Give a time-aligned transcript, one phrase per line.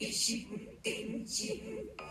[0.00, 0.46] Esse
[0.82, 2.09] tem motivo.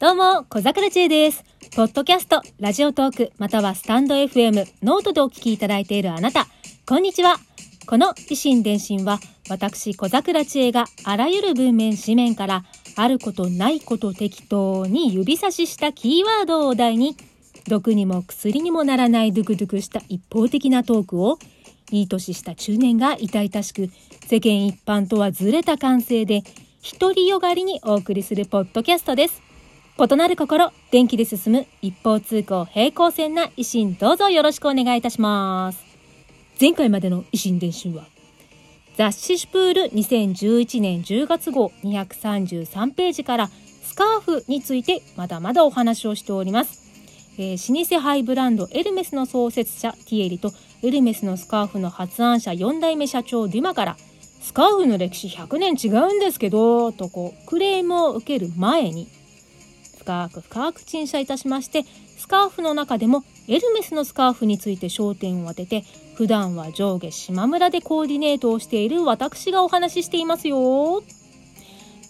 [0.00, 1.44] どうも、小桜知恵です。
[1.76, 6.46] ポッドキャスト、ラジオトーク、またはスタンド FM、ノートでお聞きいただいているあなた、
[6.86, 7.36] こんにちは。
[7.86, 9.18] この維新伝心は、
[9.50, 12.64] 私、小桜知恵があらゆる文面、紙面から、
[12.96, 17.14] あることないこと適当に指差ししたキーワードをお題に、
[17.68, 21.38] 毒にも薬にもならないドゥクドゥクした一方的なトークを、
[21.90, 23.90] いい年した中年が痛々しく、
[24.26, 26.42] 世間一般とはずれた感性で、
[26.98, 29.49] 独りよがりにお送りするポッドキャストです。
[29.98, 35.84] 異なる心、電気で進む一方通行平行線な維新どうぞよろしくお願いいたします。
[36.60, 38.04] 前回までの維新伝習は、
[38.96, 43.48] 雑誌シュプール2011年10月号233ページから
[43.82, 46.80] スカーフについてまだまだお話をしております。
[47.38, 53.96] えー老舗ハイブランドエルメスの創設者ティエリとエルメスのスカーフの発案者4代目社長デュマから
[54.40, 59.08] スカーフの歴史100年違うんですけどとこうクレームを受ける前に
[60.10, 61.84] 深く深く陳謝いたしまして
[62.18, 65.84] スカーフの中でもエルメスのスカーフについて焦点を当てて
[66.16, 71.02] 普段は上下島村でコーディネートをしている私がお話ししていますよ。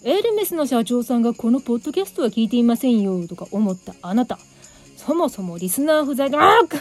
[0.03, 4.39] エルメスの社長さんがこのポッドキャストは聞いていませんよとか思ったあなた。
[4.97, 6.77] そもそもリスナー不在であー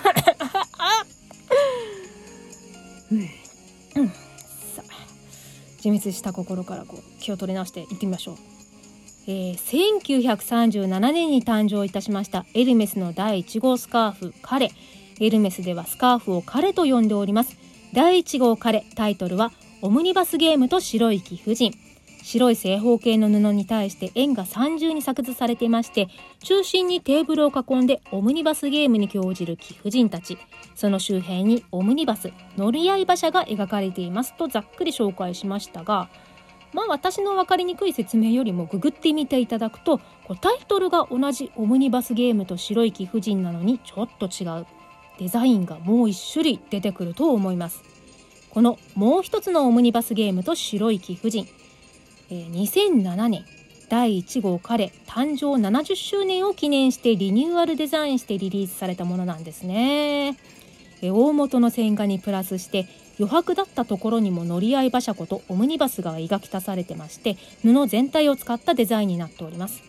[3.12, 3.18] うん。
[4.02, 4.82] うんさ
[5.76, 8.59] 自滅した心からこう気を取り直していってみましょう。
[9.30, 14.72] えー1937年に誕生いたしましたエルメスの第1号スカーフカレ
[15.20, 17.56] エルメスではスカーフをカレと呼んでおります。
[17.92, 19.52] 第1号カレタイトルは
[19.82, 21.74] オムニバスゲームと白い貴婦人。
[22.22, 26.08] 白い正方形の布に対して円が三重に作図されていまして
[26.42, 30.38] 中心にテーブルを囲んでオムニバスゲームに興じる貴婦人たち。
[30.74, 36.08] その周辺にオムニバス乗り合い馬車が描かれていますとざっくり紹介しましたが
[36.72, 44.66] まあ私の分かりにくい説明よりもググってみていただくとこうタイトルが同じオムニバスゲームと白い貴婦人なのにちょっと違う。
[45.18, 47.82] デザインがもう一種類出てくると思います。
[48.50, 51.46] このもう一つのオムニバスゲームと白い貴婦人、
[52.30, 53.44] えー2007年
[53.88, 60.28] 第1号彼誕生70周年を記念してリニューアルデザインしてリリースされたものなんですね。
[61.02, 62.86] えー大元の線画にプラスして
[63.20, 69.82] 余白だったところにも乗り合い馬車庫とオムニバスが描き足されてまして布全体を使ったデザインになっております。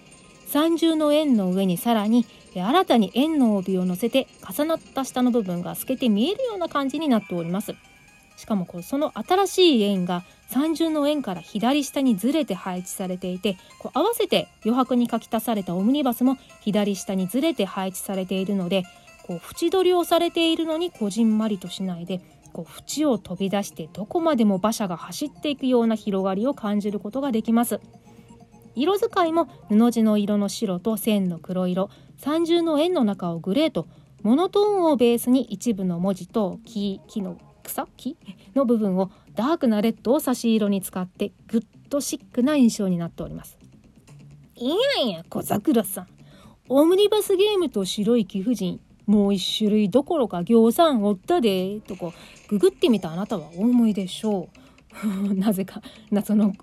[0.47, 7.74] 三重の円の上にさらにえ新たに円の帯を乗せて重なった下の部分が透けて見えるような感じになっております。
[8.36, 18.84] しかもこうその新しい円が三重の円から左下にずれて配置されていてこう合わせて余白に書き足されたオムニバスも左下にずれて配置されているので
[19.24, 22.20] こう縁取りをされているのにこじんまりとしないで
[22.51, 27.79] こう縁を飛び出してどこまでも馬車が走っていくような広がりを感じることができます。
[28.75, 33.88] 色使いも布地の色の白と線の黒色三重の円の中をグレーと
[34.22, 38.17] モノトーンをベースに一部の文字と木木の草木？
[38.56, 43.57] の部分をダークなレッドを差し色に使ってグッとシックな印象になっております。
[44.56, 46.07] いやいや小桜さん。
[46.69, 48.79] オムニバスゲームと白い貴婦人
[49.11, 52.13] もう一種類どころか行さんおったでとこ
[52.47, 54.47] ググってみたあなたはお思いでしょ
[55.03, 55.33] う。
[55.35, 56.53] なぜか謎の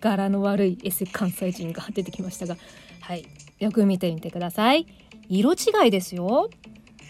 [0.00, 2.56] 柄の悪い S 関西人が出てきましたが。
[3.00, 3.26] はい。
[3.58, 4.86] よく見てみてください。
[5.28, 6.48] 色違いですよ。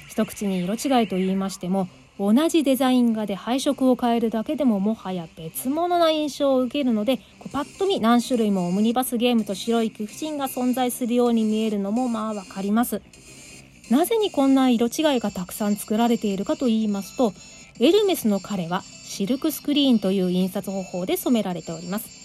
[0.09, 1.89] 一口に色違いと言いましても
[2.19, 13.01] 同じデザイン画で配色を変えるだけでももはや別物な印象を受けるのでこうパッと見何種類もオムニバスゲームと白い貴婦人が存在するように見えるのもまあわかります。
[13.91, 17.33] なぜにこんな色違いがたくさん作られているかと言いますと
[17.81, 22.19] エルメスの彼はシルクスクリーンという印刷方法で染められております。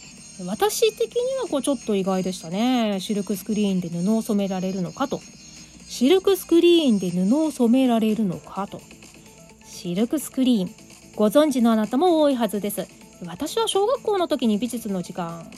[0.45, 2.99] 私的にはこうちょっと意外でしたね。
[2.99, 5.21] シルクスクリーンで布を染められるのかと。
[5.87, 8.81] シルクスクリーンで布を染められるのかと。
[9.63, 10.71] シルクスクリーン
[11.15, 12.87] ご存知のあなたも多いはずです。
[13.25, 15.49] 私は小学校の時に美術の時間。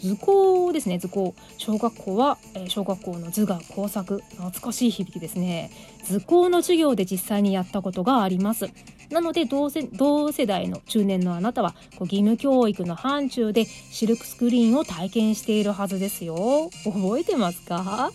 [0.00, 0.98] 図工ですね。
[0.98, 1.34] 図工。
[1.58, 4.22] 小学校は、え小学校の図画工作。
[4.30, 5.70] 懐かしい響きですね。
[6.04, 8.70] 図工の授業で実際にやったことがあります。
[9.10, 16.70] なので同世同世代の中年のあなたはこう義務教育の範疇でシルクスクリーンを体験しているはずですよ。
[16.84, 18.10] 覚えてますか？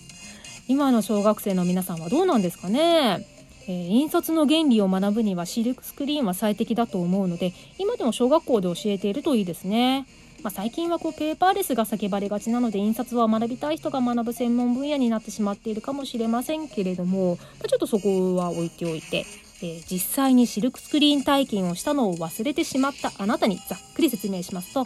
[0.67, 3.25] 今の小学生の皆さんはどうなんですかね？
[3.67, 10.07] えー、印刷の原理を学ぶにはシルクスクリーンは最適だと思うので今でも小学校で教えているといいですね。
[10.43, 19.25] まあ、最近はこうペーパーレスが叫ばれがちなので印刷は学びたい人が学ぶ専門分野になってしまっているかもしれませんけれども、まあ、ちょっとそこは置いておいて、
[19.61, 24.85] えー、実際にシルクスクリーン体験をしたのを忘れてしまったあなたにざっくり説明しますと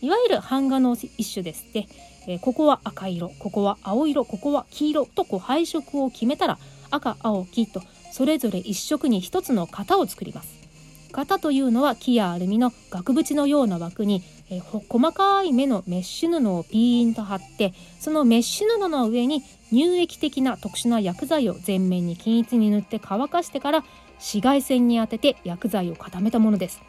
[0.00, 1.88] いわゆる版画の一種ですって、
[2.28, 6.58] えー、ここは赤色ここは青色ここは黄色とこう配色を決めたら
[6.90, 7.82] 赤青黄と
[8.16, 10.48] それぞれ一色に一つの型を作ります。
[11.12, 23.84] 型というのは木やアルミの額縁のような枠に、え細かい目のメッシュ布をピーンと貼ってそのメッシュ布の上に乳液的な特殊な薬剤を全面に均一に塗って乾かしてから
[24.14, 26.80] 紫外線に当てて薬剤を固めたものです。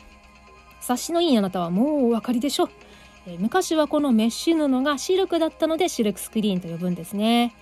[0.79, 2.69] 察しのいいあなたはもうお分かりでしょう、
[3.25, 7.53] え昔はこのメッシュ布がシルクだったのでシルクスクリーンと呼ぶんですね。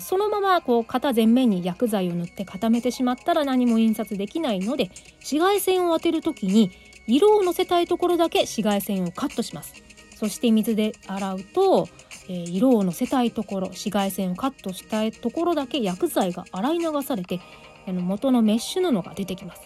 [0.00, 6.70] そのままこう型全面に薬剤を塗って固めてしまったら何も印刷できないので紫外線を当てる時に
[7.06, 9.74] 色をのせたいところだけ紫外線をカットします。
[10.16, 11.88] そして水で洗うと、
[12.28, 17.38] えー、色をのせたいところ紫外線をカットしたいところだけ薬剤が洗い流されて
[17.86, 19.62] あの元のメッシュ布が出てきます。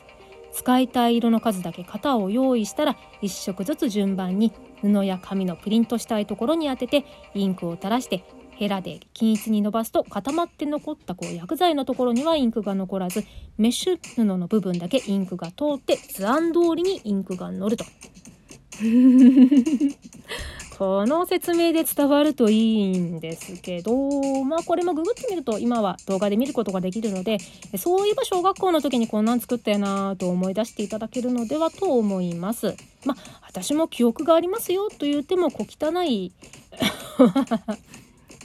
[0.53, 4.53] 使いたい色の数だけ型を用意したら1色ずつ順番に
[4.83, 7.05] 布や紙のプリントしたいところに当てて
[7.35, 8.25] インクを垂らして
[8.61, 13.25] ヘラで均一に伸ばすと固まって残ったこう薬剤のところにはインクが残らず
[13.57, 17.87] メッシュ布の部分だけインクが通って図案通りにインクが乗ると。
[20.77, 27.37] この説明で伝わるといいんですけど、まあこれもググってみると今は動画で見ることができるので、
[27.77, 32.75] そういえば小学校の時にこんなん作ったよなと思い出していただけるのではと思います。
[33.05, 36.33] まあ私も記憶がありますよと言っても小汚い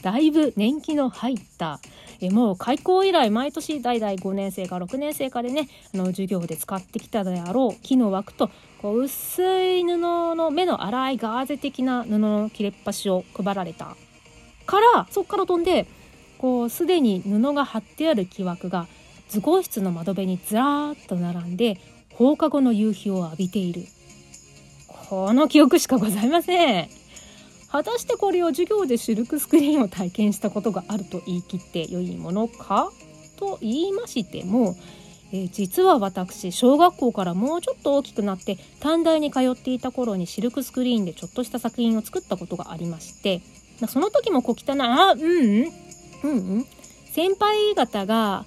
[0.05, 1.79] だいぶ年季の入った。
[2.21, 8.51] えもう開校以来毎年代々5年生か6年生かでねあの授業で使ってきたであろう木の枠と
[8.83, 13.97] こう薄い布の目の粗いガーゼ的な布の切れっ端を配られた。
[14.67, 15.87] からそっから飛んで
[16.37, 18.85] こうすでに布が貼ってある木枠が
[19.27, 21.79] 図工室の窓辺にずらーっと並んで
[22.13, 23.81] 放課後の夕日を浴びている。
[25.09, 27.04] この記憶しかございません。
[27.71, 32.91] 果たしてこれを授業でシルクスクリーンを体験したことがあると言い切って良いものか？
[33.37, 34.75] と言いましても、
[35.31, 43.41] えー、実は私小学校からもうちょっと大きくなって短大に通っていた頃にシルクスクリーンでちょっとした作品を作ったことがありまして
[43.89, 46.65] その時も小汚いあうんうんうん
[47.11, 48.45] 先輩方が、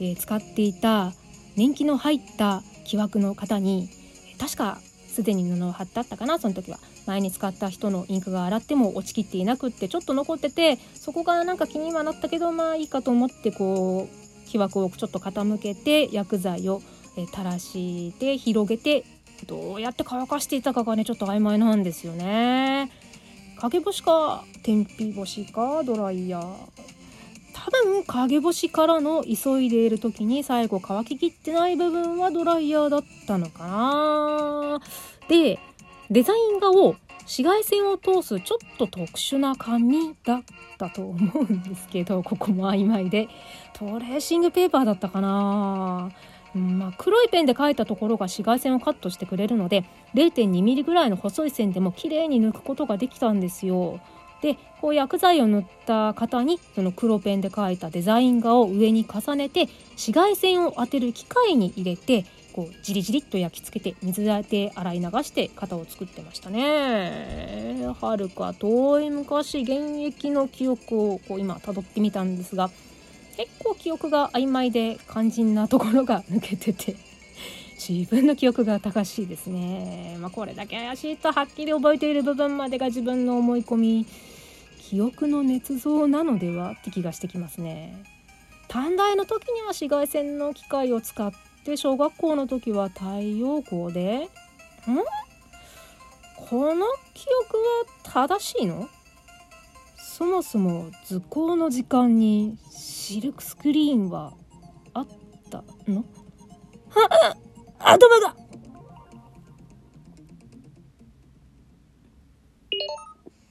[0.00, 1.12] えー、使っていた
[1.56, 3.88] 年季の入った木枠の方に
[4.38, 4.80] 確か
[5.14, 16.82] すでに布を貼ってあったかなその時は前に使った人のインクが洗っても落ちきっていなくってちょっと残っててそこがなんか気にはなったけどまあいいかと思ってこう木枠をちょっと傾けて薬剤を
[17.16, 19.04] 垂らして広げて
[19.46, 22.90] どうやって乾かしていたかがねちょっと曖昧なんですよね。
[23.56, 26.93] 陰干しか天日干しかドライヤー
[27.64, 34.80] 多分陰干しからの急いでいる時に最後乾ききってない部分はドライヤーだったのかな。
[35.28, 35.58] で
[36.10, 40.42] デザイン画を紫外線を通すちょっと特殊な紙だっ
[40.76, 43.28] たと思うんですけどここも曖昧で。
[43.72, 46.10] トレーシングペーパーだったかな。
[46.54, 53.98] まあ、黒いペンで描いたところが紫外線をカットしてくれるので 0.2mm ぐらいの細い線でも綺麗に抜くことができたんですよ。
[54.44, 67.86] でこう薬剤を塗った型にその黒ペンで描いたデザイン画を上に重ねて紫外線を当てる機械に入れてこうじりじりっと焼き付けて水で洗い流して型を作ってましたね。
[67.98, 72.68] はるか遠い昔現役の記憶をこう今辿ってみたんですが
[73.38, 76.96] 結構記憶が曖昧で肝心なところが抜けてて。
[77.76, 80.16] 自分の記憶が正しいですね。
[80.20, 84.06] まあ、これだけ怪しいとはっきり覚えている部分までが自分の思い込み
[84.78, 88.02] 記憶の捏造なのではって気がしてきますね。
[88.68, 91.32] 短大の時には紫外線の機械を使っ
[91.64, 94.28] で小学校の時は太陽光でん？
[96.36, 98.88] この記憶は正しいの？
[99.96, 104.34] そもそも図工の時間にシルクスクリーンは
[104.92, 105.06] あっ
[105.50, 106.04] たの？
[106.90, 107.33] は
[107.86, 108.34] 頭が。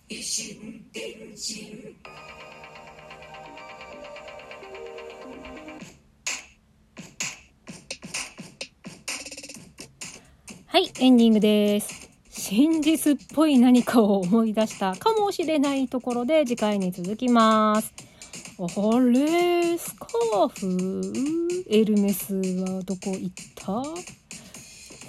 [0.09, 1.95] 一心伝心
[10.65, 12.09] はいエンディングです。
[12.31, 17.93] 真実っぽい何かを思い出したかもしれないところで次回に続きます。
[18.59, 18.63] あ
[18.99, 21.65] れスカーフ？
[21.69, 23.83] エルメスはどこ行った？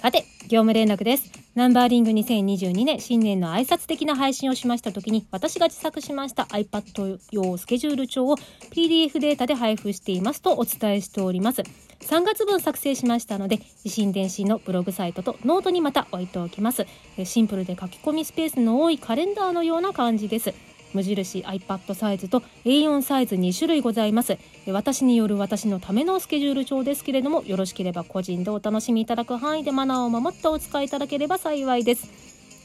[0.05, 1.31] さて、業務連絡です。
[1.55, 8.37] ナンバーリング2022年新年の挨拶的な配信をしました時に私が自作しました iPad 用スケジュール帳を
[8.69, 11.63] PDF データで配布していますとお伝えしております。
[12.01, 16.85] 3月分作成しましたので、異心電進のブログサイトとノートにまた置いておきます。
[17.23, 20.53] シンプルで書き込みスペースの多いカレンダーのような感じです。
[20.95, 24.37] 無印 iPad サイズと A4 サイズ2種類ございます。
[24.67, 32.07] 私による私のためのスケジュール帳ですけれども、よろしければ個人でお楽しみいただく範囲でマナーを守ってお使いいただければ幸いです。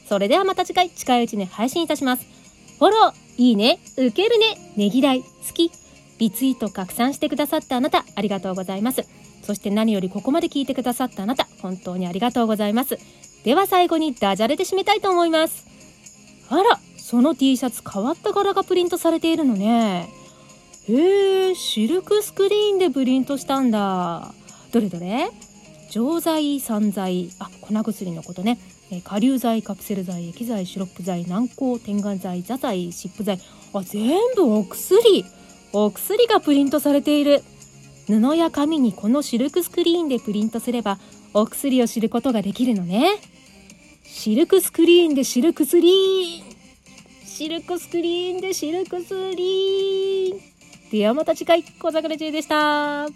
[0.07, 2.25] それではまた次回近いうちに配信いたします。
[2.79, 5.69] フォロー、いいね、受けるね、ねぎらい、好き、
[6.19, 9.05] リツイート拡散してくださったあなた、ありがとうございます。
[9.43, 12.97] そして何よりここまで聞いてくださったあなた、本当にありがとうございます。
[13.43, 15.65] では最後にダジャレで締めたいと思います。
[16.49, 16.80] あら、
[17.11, 20.07] その T シャツ変わった柄がプリントされているのね。
[20.87, 24.33] へえ、シルクスクリーンでプリントしたんだ。
[24.71, 25.29] どれどれ？
[25.89, 28.57] 錠剤、散剤、あ、粉薬のことね。
[29.03, 33.41] 下流剤、カプセル剤、液剤、シロップ剤、軟膏、点眼剤、座剤、湿布剤。
[33.73, 35.25] あ、全部お薬。
[35.73, 37.43] お薬がプリントされている。
[38.07, 40.97] 布や紙にこのシルクスクリーンでプリントすれば
[41.33, 43.19] お薬を知ることができるのね
[44.03, 46.50] シルクスクリーンでシルクスリーン
[47.33, 50.39] シルクスクリーンでシルクスリーン。
[50.91, 53.07] ではまた次回小桜 J でした。